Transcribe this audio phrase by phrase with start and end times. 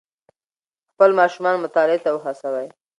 [0.91, 2.67] خپل ماشومان مطالعې ته وهڅوئ.